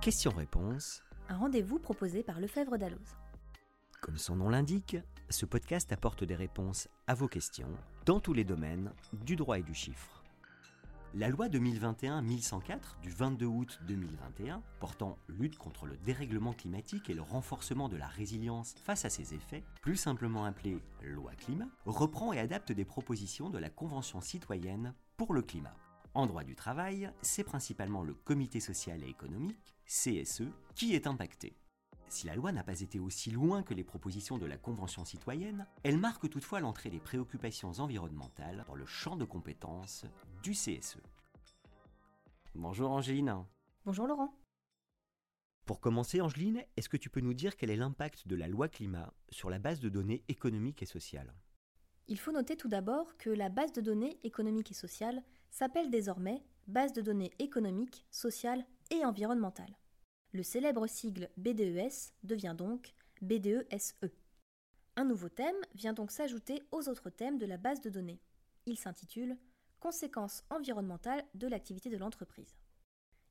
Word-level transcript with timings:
Question-réponse. 0.00 1.02
Un 1.28 1.36
rendez-vous 1.36 1.78
proposé 1.78 2.22
par 2.22 2.40
Lefebvre 2.40 2.78
Dalloz. 2.78 3.18
Comme 4.00 4.16
son 4.16 4.34
nom 4.34 4.48
l'indique, 4.48 4.96
ce 5.28 5.44
podcast 5.44 5.92
apporte 5.92 6.24
des 6.24 6.34
réponses 6.34 6.88
à 7.06 7.12
vos 7.12 7.28
questions 7.28 7.68
dans 8.06 8.18
tous 8.18 8.32
les 8.32 8.44
domaines 8.44 8.94
du 9.12 9.36
droit 9.36 9.58
et 9.58 9.62
du 9.62 9.74
chiffre. 9.74 10.24
La 11.12 11.28
loi 11.28 11.48
2021-1104 11.48 13.00
du 13.02 13.10
22 13.10 13.44
août 13.44 13.78
2021 13.88 14.62
portant 14.78 15.18
lutte 15.28 15.58
contre 15.58 15.84
le 15.84 15.98
dérèglement 15.98 16.54
climatique 16.54 17.10
et 17.10 17.14
le 17.14 17.20
renforcement 17.20 17.90
de 17.90 17.98
la 17.98 18.06
résilience 18.06 18.76
face 18.82 19.04
à 19.04 19.10
ses 19.10 19.34
effets, 19.34 19.64
plus 19.82 19.96
simplement 19.96 20.46
appelée 20.46 20.78
loi 21.02 21.32
climat, 21.34 21.68
reprend 21.84 22.32
et 22.32 22.38
adapte 22.38 22.72
des 22.72 22.86
propositions 22.86 23.50
de 23.50 23.58
la 23.58 23.68
Convention 23.68 24.22
citoyenne 24.22 24.94
pour 25.18 25.34
le 25.34 25.42
climat. 25.42 25.74
En 26.12 26.26
droit 26.26 26.42
du 26.42 26.56
travail, 26.56 27.12
c'est 27.22 27.44
principalement 27.44 28.02
le 28.02 28.14
comité 28.14 28.58
social 28.58 29.04
et 29.04 29.08
économique, 29.08 29.76
CSE, 29.86 30.42
qui 30.74 30.94
est 30.94 31.06
impacté. 31.06 31.56
Si 32.08 32.26
la 32.26 32.34
loi 32.34 32.50
n'a 32.50 32.64
pas 32.64 32.80
été 32.80 32.98
aussi 32.98 33.30
loin 33.30 33.62
que 33.62 33.74
les 33.74 33.84
propositions 33.84 34.36
de 34.36 34.46
la 34.46 34.56
Convention 34.56 35.04
citoyenne, 35.04 35.68
elle 35.84 35.98
marque 35.98 36.28
toutefois 36.28 36.58
l'entrée 36.58 36.90
des 36.90 36.98
préoccupations 36.98 37.70
environnementales 37.78 38.64
dans 38.66 38.74
le 38.74 38.86
champ 38.86 39.14
de 39.14 39.24
compétences 39.24 40.04
du 40.42 40.50
CSE. 40.50 40.98
Bonjour 42.56 42.90
Angéline. 42.90 43.44
Bonjour 43.84 44.08
Laurent. 44.08 44.34
Pour 45.64 45.80
commencer 45.80 46.20
Angeline, 46.20 46.64
est-ce 46.76 46.88
que 46.88 46.96
tu 46.96 47.10
peux 47.10 47.20
nous 47.20 47.34
dire 47.34 47.56
quel 47.56 47.70
est 47.70 47.76
l'impact 47.76 48.26
de 48.26 48.34
la 48.34 48.48
loi 48.48 48.68
climat 48.68 49.14
sur 49.28 49.48
la 49.48 49.60
base 49.60 49.78
de 49.78 49.88
données 49.88 50.24
économiques 50.26 50.82
et 50.82 50.86
sociales? 50.86 51.32
Il 52.08 52.18
faut 52.18 52.32
noter 52.32 52.56
tout 52.56 52.68
d'abord 52.68 53.16
que 53.18 53.30
la 53.30 53.48
base 53.48 53.72
de 53.72 53.80
données 53.80 54.18
économiques 54.24 54.72
et 54.72 54.74
sociales 54.74 55.22
s'appelle 55.50 55.90
désormais 55.90 56.42
base 56.66 56.92
de 56.92 57.02
données 57.02 57.32
économiques, 57.38 58.06
sociales 58.10 58.64
et 58.90 59.04
environnementales. 59.04 59.76
Le 60.32 60.42
célèbre 60.42 60.86
sigle 60.86 61.28
BDES 61.36 62.12
devient 62.22 62.54
donc 62.56 62.94
BDESE. 63.20 63.96
Un 64.96 65.04
nouveau 65.04 65.28
thème 65.28 65.56
vient 65.74 65.92
donc 65.92 66.10
s'ajouter 66.10 66.62
aux 66.70 66.88
autres 66.88 67.10
thèmes 67.10 67.38
de 67.38 67.46
la 67.46 67.56
base 67.56 67.80
de 67.80 67.90
données. 67.90 68.20
Il 68.66 68.78
s'intitule 68.78 69.36
Conséquences 69.80 70.44
environnementales 70.50 71.24
de 71.34 71.46
l'activité 71.46 71.88
de 71.88 71.96
l'entreprise. 71.96 72.54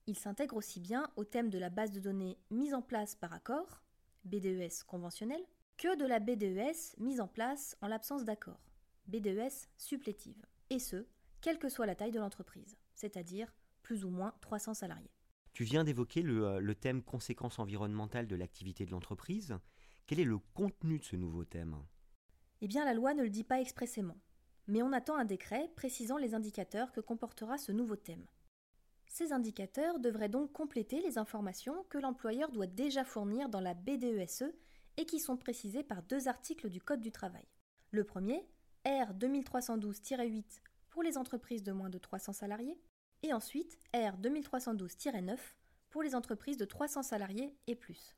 Il 0.07 0.17
s'intègre 0.17 0.57
aussi 0.57 0.79
bien 0.79 1.11
au 1.15 1.23
thème 1.23 1.51
de 1.51 1.59
la 1.59 1.69
base 1.69 1.91
de 1.91 1.99
données 1.99 2.39
mise 2.49 2.73
en 2.73 2.81
place 2.81 3.13
par 3.13 3.33
accord, 3.33 3.83
BDES 4.25 4.83
conventionnel, 4.87 5.45
que 5.77 5.95
de 5.95 6.05
la 6.05 6.19
BDES 6.19 6.97
mise 6.97 7.21
en 7.21 7.27
place 7.27 7.77
en 7.81 7.87
l'absence 7.87 8.25
d'accord, 8.25 8.59
BDES 9.05 9.69
supplétive, 9.77 10.43
et 10.71 10.79
ce, 10.79 11.05
quelle 11.41 11.59
que 11.59 11.69
soit 11.69 11.85
la 11.85 11.95
taille 11.95 12.11
de 12.11 12.19
l'entreprise, 12.19 12.77
c'est-à-dire 12.93 13.53
plus 13.81 14.05
ou 14.05 14.09
moins 14.09 14.33
300 14.41 14.73
salariés. 14.73 15.11
Tu 15.53 15.63
viens 15.63 15.83
d'évoquer 15.83 16.21
le, 16.21 16.59
le, 16.59 16.75
thème 16.75 17.01
conséquences 17.01 17.59
environnementales 17.59 18.27
de 18.27 18.35
l'activité 18.35 18.85
de 18.85 18.91
l'entreprise. 18.91 19.57
Quel 20.05 20.19
est 20.19 20.25
le 20.25 20.39
contenu 20.53 20.99
de 20.99 21.03
ce 21.03 21.15
nouveau 21.15 21.43
thème? 21.43 21.77
Eh 22.61 22.67
bien, 22.67 22.85
la 22.85 22.93
loi 22.93 23.13
ne 23.13 23.23
le 23.23 23.29
dit 23.29 23.43
pas 23.43 23.61
expressément, 23.61 24.17
mais 24.67 24.81
on 24.81 24.93
attend 24.93 25.15
un 25.17 25.25
décret 25.25 25.71
précisant 25.75 26.17
les 26.17 26.35
indicateurs 26.35 26.91
que 26.91 27.01
comportera 27.01 27.57
ce 27.57 27.71
nouveau 27.71 27.95
thème. 27.95 28.25
Ces 29.07 29.33
indicateurs 29.33 29.99
devraient 29.99 30.29
donc 30.29 30.51
compléter 30.51 31.01
les 31.01 31.17
informations 31.17 31.83
que 31.89 31.97
l'employeur 31.97 32.51
doit 32.51 32.67
déjà 32.67 33.03
fournir 33.03 33.49
dans 33.49 33.61
la 33.61 33.73
BDESE 33.73 34.53
et 34.97 35.05
qui 35.05 35.19
sont 35.19 35.37
précisées 35.37 35.83
par 35.83 36.03
deux 36.03 36.27
articles 36.27 36.69
du 36.69 36.79
Code 36.79 37.01
du 37.01 37.11
travail. 37.11 37.47
Le 37.91 38.03
premier, 38.03 38.47
R 38.85 39.13
2312-8 39.13 40.61
pour 40.89 41.03
les 41.03 41.17
entreprises 41.17 41.63
de 41.63 41.71
moins 41.71 41.89
de 41.89 41.97
300 41.97 42.33
salariés, 42.33 42.79
et 43.23 43.33
ensuite 43.33 43.77
R 43.93 44.17
2312-9 44.17 45.37
pour 45.89 46.03
les 46.03 46.15
entreprises 46.15 46.57
de 46.57 46.65
300 46.65 47.03
salariés 47.03 47.55
et 47.67 47.75
plus. 47.75 48.15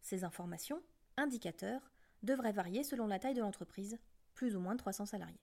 Ces 0.00 0.24
informations, 0.24 0.82
indicateurs, 1.16 1.92
devraient 2.22 2.52
varier 2.52 2.84
selon 2.84 3.06
la 3.06 3.18
taille 3.18 3.34
de 3.34 3.40
l'entreprise, 3.40 3.98
plus 4.34 4.56
ou 4.56 4.60
moins 4.60 4.74
de 4.74 4.78
300 4.78 5.06
salariés. 5.06 5.40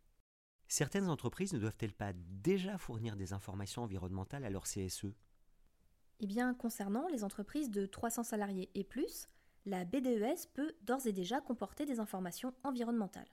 Certaines 0.68 1.10
entreprises 1.10 1.54
ne 1.54 1.60
doivent-elles 1.60 1.94
pas 1.94 2.14
déjà 2.14 2.78
fournir 2.78 3.16
des 3.16 3.34
informations 3.34 3.84
environnementales 3.84 4.46
à 4.46 4.50
leur 4.50 4.64
CSE 4.64 5.08
Eh 6.20 6.28
bien, 6.28 6.54
concernant 6.54 7.08
les 7.08 7.24
entreprises 7.24 7.72
de 7.72 7.86
300 7.86 8.24
salariés 8.24 8.70
et 8.76 8.84
plus, 8.84 9.28
la 9.66 9.86
BDES 9.86 10.48
peut 10.54 10.76
d'ores 10.82 11.08
et 11.08 11.12
déjà 11.12 11.42
comporter 11.42 11.86
des 11.86 12.00
informations 12.00 12.54
environnementales. 12.64 13.32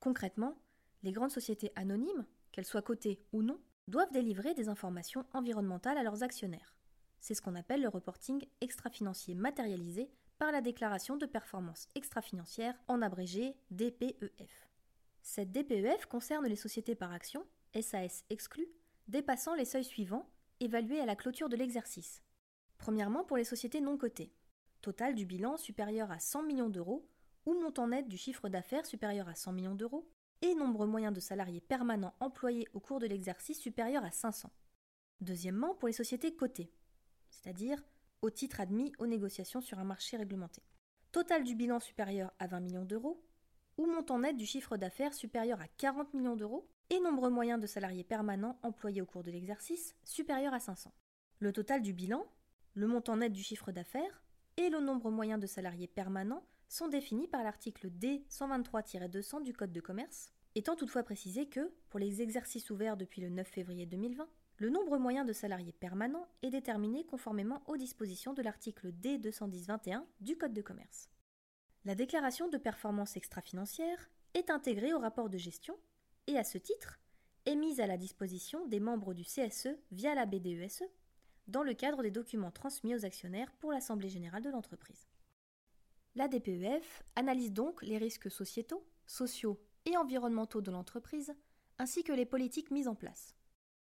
Concrètement, 0.00 0.60
les 1.02 1.12
grandes 1.12 1.30
sociétés 1.30 1.72
anonymes, 1.74 2.26
qu'elles 2.58 2.66
soient 2.66 2.82
cotées 2.82 3.22
ou 3.32 3.44
non, 3.44 3.60
doivent 3.86 4.10
délivrer 4.10 4.52
des 4.52 4.68
informations 4.68 5.24
environnementales 5.32 5.96
à 5.96 6.02
leurs 6.02 6.24
actionnaires. 6.24 6.74
C'est 7.20 7.34
ce 7.34 7.40
qu'on 7.40 7.54
appelle 7.54 7.82
le 7.82 7.88
reporting 7.88 8.44
extra-financier 8.60 9.36
matérialisé 9.36 10.10
par 10.38 10.50
la 10.50 10.60
déclaration 10.60 11.16
de 11.16 11.24
performance 11.24 11.86
extra-financière, 11.94 12.74
en 12.88 13.00
abrégé 13.00 13.54
DPEF. 13.70 14.72
Cette 15.22 15.52
DPEF 15.52 16.06
concerne 16.06 16.48
les 16.48 16.56
sociétés 16.56 16.96
par 16.96 17.12
action, 17.12 17.46
SAS 17.80 18.24
exclues, 18.28 18.72
dépassant 19.06 19.54
les 19.54 19.64
seuils 19.64 19.84
suivants, 19.84 20.28
évalués 20.58 20.98
à 20.98 21.06
la 21.06 21.14
clôture 21.14 21.48
de 21.48 21.54
l'exercice. 21.54 22.24
Premièrement, 22.76 23.22
pour 23.22 23.36
les 23.36 23.44
sociétés 23.44 23.80
non 23.80 23.96
cotées. 23.96 24.32
Total 24.80 25.14
du 25.14 25.26
bilan 25.26 25.58
supérieur 25.58 26.10
à 26.10 26.18
100 26.18 26.42
millions 26.42 26.70
d'euros 26.70 27.08
ou 27.46 27.54
montant 27.54 27.86
net 27.86 28.08
du 28.08 28.16
chiffre 28.16 28.48
d'affaires 28.48 28.84
supérieur 28.84 29.28
à 29.28 29.36
100 29.36 29.52
millions 29.52 29.76
d'euros, 29.76 30.10
et 30.42 30.54
nombre 30.54 30.86
moyen 30.86 31.12
de 31.12 31.20
salariés 31.20 31.60
permanents 31.60 32.14
employés 32.20 32.68
au 32.74 32.80
cours 32.80 33.00
de 33.00 33.06
l'exercice 33.06 33.60
supérieur 33.60 34.04
à 34.04 34.10
500. 34.10 34.50
Deuxièmement, 35.20 35.74
pour 35.74 35.88
les 35.88 35.94
sociétés 35.94 36.34
cotées, 36.34 36.72
c'est-à-dire 37.30 37.82
au 38.22 38.30
titre 38.30 38.60
admis 38.60 38.92
aux 38.98 39.06
négociations 39.06 39.60
sur 39.60 39.78
un 39.78 39.84
marché 39.84 40.16
réglementé. 40.16 40.62
Total 41.12 41.44
du 41.44 41.54
bilan 41.54 41.80
supérieur 41.80 42.32
à 42.38 42.46
20 42.46 42.60
millions 42.60 42.84
d'euros, 42.84 43.24
ou 43.76 43.86
montant 43.86 44.18
net 44.18 44.36
du 44.36 44.46
chiffre 44.46 44.76
d'affaires 44.76 45.14
supérieur 45.14 45.60
à 45.60 45.68
40 45.68 46.14
millions 46.14 46.36
d'euros, 46.36 46.68
et 46.90 47.00
nombre 47.00 47.28
moyen 47.28 47.58
de 47.58 47.66
salariés 47.66 48.04
permanents 48.04 48.58
employés 48.62 49.02
au 49.02 49.06
cours 49.06 49.22
de 49.22 49.30
l'exercice 49.30 49.94
supérieur 50.04 50.54
à 50.54 50.60
500. 50.60 50.92
Le 51.38 51.52
total 51.52 51.82
du 51.82 51.92
bilan, 51.92 52.26
le 52.74 52.86
montant 52.86 53.16
net 53.16 53.32
du 53.32 53.42
chiffre 53.42 53.72
d'affaires 53.72 54.22
et 54.56 54.70
le 54.70 54.80
nombre 54.80 55.10
moyen 55.10 55.38
de 55.38 55.46
salariés 55.46 55.86
permanents 55.86 56.44
sont 56.68 56.88
définis 56.88 57.28
par 57.28 57.42
l'article 57.42 57.90
D 57.90 58.24
123-200 58.30 59.42
du 59.42 59.52
Code 59.52 59.72
de 59.72 59.80
commerce, 59.80 60.32
étant 60.54 60.76
toutefois 60.76 61.02
précisé 61.02 61.48
que, 61.48 61.72
pour 61.88 61.98
les 61.98 62.22
exercices 62.22 62.70
ouverts 62.70 62.96
depuis 62.96 63.20
le 63.20 63.28
9 63.28 63.46
février 63.46 63.86
2020, 63.86 64.28
le 64.58 64.70
nombre 64.70 64.98
moyen 64.98 65.24
de 65.24 65.32
salariés 65.32 65.72
permanents 65.72 66.26
est 66.42 66.50
déterminé 66.50 67.04
conformément 67.04 67.62
aux 67.66 67.76
dispositions 67.76 68.34
de 68.34 68.42
l'article 68.42 68.92
D 68.92 69.18
210-21 69.18 70.04
du 70.20 70.36
Code 70.36 70.52
de 70.52 70.62
commerce. 70.62 71.08
La 71.84 71.94
déclaration 71.94 72.48
de 72.48 72.58
performance 72.58 73.16
extra-financière 73.16 74.10
est 74.34 74.50
intégrée 74.50 74.92
au 74.92 74.98
rapport 74.98 75.30
de 75.30 75.38
gestion 75.38 75.76
et, 76.26 76.36
à 76.36 76.44
ce 76.44 76.58
titre, 76.58 76.98
est 77.46 77.54
mise 77.54 77.80
à 77.80 77.86
la 77.86 77.96
disposition 77.96 78.66
des 78.66 78.80
membres 78.80 79.14
du 79.14 79.22
CSE 79.22 79.68
via 79.92 80.14
la 80.14 80.26
BDESE 80.26 80.82
dans 81.46 81.62
le 81.62 81.72
cadre 81.72 82.02
des 82.02 82.10
documents 82.10 82.50
transmis 82.50 82.94
aux 82.94 83.06
actionnaires 83.06 83.52
pour 83.60 83.72
l'Assemblée 83.72 84.10
générale 84.10 84.42
de 84.42 84.50
l'entreprise. 84.50 85.08
La 86.14 86.28
DPEF 86.28 87.02
analyse 87.16 87.52
donc 87.52 87.82
les 87.82 87.98
risques 87.98 88.30
sociétaux, 88.30 88.86
sociaux 89.06 89.60
et 89.84 89.96
environnementaux 89.96 90.60
de 90.60 90.70
l'entreprise, 90.70 91.34
ainsi 91.78 92.02
que 92.02 92.12
les 92.12 92.26
politiques 92.26 92.70
mises 92.70 92.88
en 92.88 92.94
place. 92.94 93.34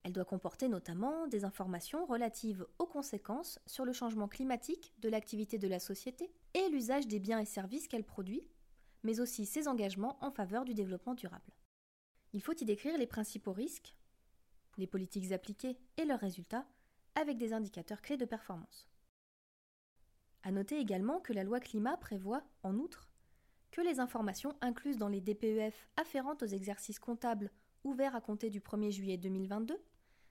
Elle 0.03 0.13
doit 0.13 0.25
comporter 0.25 0.69
notamment 0.69 1.27
des 1.27 1.45
informations 1.45 2.07
relatives 2.07 2.67
aux 2.79 2.87
conséquences 2.87 3.59
sur 3.67 3.85
le 3.85 3.93
changement 3.93 4.29
climatique 4.29 4.95
de 4.99 5.09
l'activité 5.09 5.59
de 5.59 5.69
la 5.69 5.81
société 5.81 6.31
et 6.55 6.69
l'usage 6.69 7.07
des 7.07 7.19
biens 7.19 7.41
et 7.41 7.45
services 7.45 7.89
qu'elle 7.89 8.05
produit, 8.05 8.47
mais 9.03 9.21
aussi 9.21 9.47
ses 9.47 9.69
engagements 9.69 10.19
en 10.25 10.31
faveur 10.31 10.65
du 10.65 10.75
développement 10.75 11.15
durable. 11.15 11.53
Il 12.33 12.43
faut 12.43 12.55
y 12.61 12.65
décrire 12.65 12.99
les 12.99 13.07
principaux 13.07 13.53
risques, 13.53 13.95
les 14.77 14.87
politiques 14.87 15.33
appliquées 15.33 15.79
et 15.97 16.05
leurs 16.05 16.21
résultats, 16.21 16.67
avec 17.15 17.37
des 17.39 17.53
indicateurs 17.53 18.03
clés 18.03 18.17
de 18.17 18.25
performance. 18.25 18.89
À 20.43 20.51
noter 20.51 20.79
également 20.79 21.21
que 21.21 21.33
la 21.33 21.45
loi 21.45 21.61
climat 21.61 21.97
prévoit, 21.97 22.43
en 22.63 22.77
outre, 22.77 23.09
que 23.71 23.81
les 23.81 24.01
informations 24.01 24.57
incluses 24.61 24.99
dans 24.99 25.09
les 25.09 25.21
DPEF 25.21 25.89
afférentes 25.97 26.43
aux 26.43 26.47
exercices 26.47 26.99
comptables 26.99 27.51
ouverts 27.85 28.17
à 28.17 28.21
compter 28.21 28.51
du 28.51 28.61
1er 28.61 28.91
juillet 28.91 29.17
2022 29.17 29.79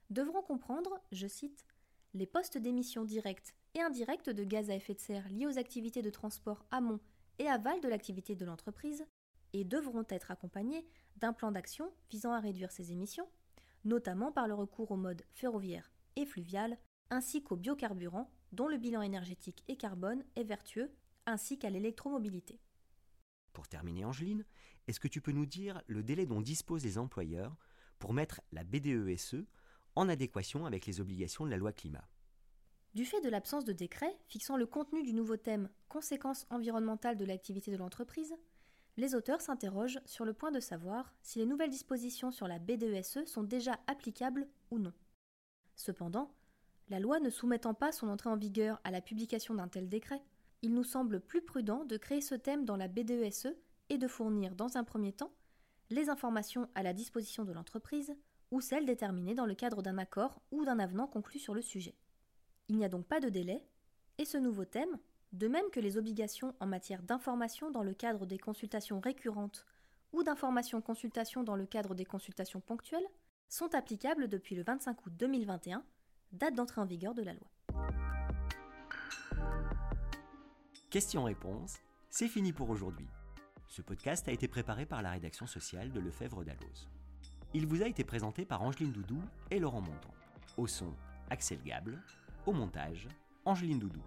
devront 0.10 0.42
comprendre, 0.42 1.00
je 1.12 1.28
cite, 1.28 1.66
les 2.14 2.26
postes 2.26 2.58
d'émissions 2.58 3.04
directes 3.04 3.54
et 3.76 3.82
indirectes 3.82 4.30
de 4.30 4.44
gaz 4.44 4.70
à 4.70 4.76
effet 4.76 4.94
de 4.94 5.00
serre 5.00 5.28
liés 5.30 5.46
aux 5.46 5.58
activités 5.58 6.02
de 6.02 6.10
transport 6.10 6.66
amont 6.72 7.00
et 7.40 7.48
aval 7.48 7.80
de 7.82 7.88
l'activité 7.88 8.36
de 8.36 8.46
l'entreprise 8.46 9.06
et 9.54 9.64
devront 9.64 10.06
être 10.10 10.32
accompagnés 10.32 10.86
d'un 11.18 11.34
plan 11.34 11.52
d'action 11.52 11.92
visant 12.10 12.32
à 12.32 12.40
réduire 12.40 12.72
ces 12.72 12.92
émissions, 12.92 13.28
notamment 13.86 14.32
par 14.32 14.48
le 14.48 14.54
recours 14.54 14.92
au 14.92 14.98
mode 14.98 15.24
ferroviaire 15.34 15.92
et 16.16 16.26
fluvial, 16.26 16.78
ainsi 17.10 17.44
qu'aux 17.44 17.56
biocarburants 17.56 18.30
dont 18.52 18.68
le 18.68 18.78
bilan 18.78 19.02
énergétique 19.02 19.64
et 19.68 19.78
carbone 19.78 20.24
est 20.36 20.44
vertueux, 20.44 20.92
ainsi 21.26 21.58
qu'à 21.60 21.70
l'électromobilité. 21.70 22.60
Pour 23.54 23.68
terminer, 23.68 24.06
Angeline, 24.06 24.46
est-ce 24.88 25.00
que 25.00 25.08
tu 25.08 25.22
peux 25.22 25.32
nous 25.32 25.46
dire 25.46 25.82
le 25.88 26.04
délai 26.04 26.26
dont 26.26 26.42
disposent 26.42 26.84
les 26.84 26.98
employeurs 26.98 27.56
pour 28.00 28.14
mettre 28.14 28.42
la 28.52 28.64
BDESE 28.64 29.46
en 29.96 30.10
adéquation 30.10 30.66
avec 30.66 30.86
les 30.86 31.02
obligations 31.02 31.46
de 31.46 31.50
la 31.50 31.58
loi 31.58 31.74
climat? 31.74 32.08
Du 32.94 33.06
fait 33.06 33.22
de 33.22 33.30
l'absence 33.30 33.66
de 33.66 33.74
décret 33.74 34.18
fixant 34.28 34.58
le 34.58 34.66
contenu 34.66 35.04
du 35.04 35.14
nouveau 35.14 35.38
thème 35.38 35.70
Conséquences 35.90 36.48
environnementales 36.50 37.18
de 37.18 37.26
l'activité 37.26 37.72
de 37.72 37.78
l'entreprise, 37.78 38.34
les 38.98 39.14
auteurs 39.14 39.42
s'interrogent 39.42 40.00
sur 40.06 40.26
le 40.26 40.34
point 40.34 40.52
de 40.52 40.60
savoir 40.60 41.14
si 41.22 41.38
les 41.40 41.46
nouvelles 41.46 41.70
dispositions 41.70 42.32
sur 42.32 42.48
la 42.48 42.58
BDESE 42.58 43.26
sont 43.26 43.44
déjà 43.44 43.80
applicables 43.86 44.48
ou 44.72 44.80
non. 44.80 44.94
Cependant, 45.76 46.34
la 46.90 47.00
loi 47.00 47.20
ne 47.20 47.30
soumettant 47.30 47.74
pas 47.74 47.92
son 47.92 48.08
entrée 48.08 48.30
en 48.30 48.38
vigueur 48.38 48.80
à 48.84 48.92
la 48.92 49.02
publication 49.02 49.54
d'un 49.56 49.68
tel 49.68 49.90
décret, 49.90 50.22
il 50.62 50.74
nous 50.74 50.84
semble 50.84 51.20
plus 51.20 51.42
prudent 51.42 51.86
de 51.86 51.98
créer 51.98 52.22
ce 52.22 52.36
thème 52.36 52.66
dans 52.66 52.78
la 52.78 52.88
BDESE 52.88 53.56
et 53.90 53.98
de 53.98 54.08
fournir, 54.08 54.56
dans 54.56 54.78
un 54.78 54.84
premier 54.84 55.14
temps, 55.14 55.34
les 55.90 56.10
informations 56.10 56.70
à 56.76 56.84
la 56.84 56.94
disposition 56.94 57.44
de 57.44 57.54
l'entreprise 57.54 58.16
ou 58.52 58.62
celles 58.62 58.86
déterminées 58.86 59.36
dans 59.36 59.46
le 59.46 59.56
cadre 59.56 59.82
d'un 59.82 59.98
accord 59.98 60.42
ou 60.52 60.66
d'un 60.66 60.80
avenant 60.80 61.08
conclu 61.08 61.40
sur 61.40 61.54
le 61.54 61.62
sujet. 61.62 61.96
Il 62.70 62.78
n'y 62.78 62.86
a 62.86 62.90
donc 62.90 63.06
pas 63.06 63.20
de 63.20 63.30
délai, 63.30 63.66
et 64.18 64.26
ce 64.26 64.38
nouveau 64.38 64.66
thème, 64.66 64.98
de 65.34 65.48
même 65.48 65.70
que 65.72 65.80
les 65.80 65.98
obligations 65.98 66.56
en 66.60 66.66
matière 66.66 67.04
d'information 67.04 67.72
dans 67.72 67.84
le 67.84 67.94
cadre 67.94 68.26
des 68.26 68.38
consultations 68.38 69.00
récurrentes 69.00 69.66
ou 70.14 70.24
d'information-consultation 70.24 71.44
dans 71.44 71.56
le 71.56 71.66
cadre 71.66 71.94
des 71.94 72.06
consultations 72.06 72.62
ponctuelles, 72.62 73.08
sont 73.50 73.74
applicables 73.76 74.28
depuis 74.28 74.56
le 74.56 74.64
25 74.64 75.06
août 75.06 75.14
2021, 75.16 75.84
date 76.32 76.56
d'entrée 76.56 76.82
en 76.82 76.86
vigueur 76.86 77.14
de 77.14 77.24
la 77.24 77.34
loi. 77.34 77.48
Questions-réponses, 80.90 81.78
c'est 82.10 82.28
fini 82.28 82.54
pour 82.54 82.70
aujourd'hui. 82.70 83.08
Ce 83.68 83.82
podcast 83.82 84.28
a 84.28 84.32
été 84.32 84.48
préparé 84.48 84.86
par 84.86 85.02
la 85.02 85.12
rédaction 85.12 85.46
sociale 85.46 85.92
de 85.92 86.00
Lefebvre 86.00 86.44
d'Alloz. 86.44 86.90
Il 87.54 87.68
vous 87.68 87.82
a 87.82 87.88
été 87.88 88.04
présenté 88.04 88.46
par 88.46 88.62
Angeline 88.62 88.92
Doudou 88.92 89.22
et 89.52 89.60
Laurent 89.60 89.82
Monton. 89.82 90.10
Au 90.58 90.68
son, 90.68 90.94
Axel 91.30 91.62
Gable. 91.64 92.02
Au 92.46 92.54
montage, 92.54 93.08
Angeline 93.46 93.80
Doudou. 93.80 94.02